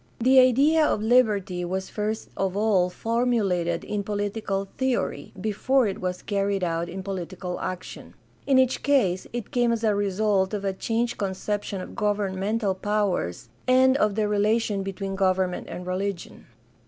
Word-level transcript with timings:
The 0.19 0.39
idea 0.39 0.83
of 0.83 1.03
liberty 1.03 1.63
was 1.63 1.91
first 1.91 2.29
of 2.35 2.57
all 2.57 2.89
formulated 2.89 3.83
in 3.83 4.01
political 4.03 4.67
theory 4.79 5.31
before 5.39 5.85
it 5.85 6.01
was 6.01 6.23
carried 6.23 6.63
out 6.63 6.89
in 6.89 7.03
political 7.03 7.59
action. 7.59 8.15
In 8.47 8.57
each 8.57 8.81
case 8.81 9.27
it 9.31 9.51
came 9.51 9.71
as 9.71 9.83
a 9.83 9.93
result 9.93 10.55
of 10.55 10.65
a 10.65 10.73
changed 10.73 11.19
conception 11.19 11.81
of 11.81 11.93
governmental 11.95 12.73
powers 12.73 13.49
and 13.67 13.95
of 13.97 14.15
the 14.15 14.27
relation 14.27 14.81
between 14.81 15.15
government 15.15 15.67
and 15.69 15.85
religion. 15.85 16.47